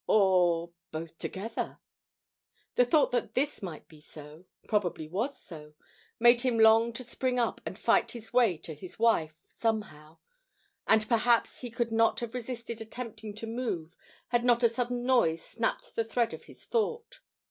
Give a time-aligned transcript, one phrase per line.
[0.07, 1.77] or both together?
[2.73, 5.75] The thought that this might be so probably was so
[6.19, 10.17] made him long to spring up and fight his way to his wife, somehow.
[10.87, 13.95] And perhaps he could not have resisted attempting to move
[14.29, 17.19] had not a sudden noise snapped the thread of his thought.